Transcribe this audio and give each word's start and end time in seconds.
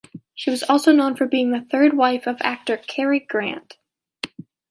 She 0.33 0.49
was 0.49 0.63
also 0.63 0.91
known 0.93 1.15
for 1.15 1.27
being 1.27 1.51
the 1.51 1.61
third 1.61 1.93
wife 1.95 2.25
of 2.25 2.41
actor 2.41 2.75
Cary 2.75 3.19
Grant. 3.19 3.77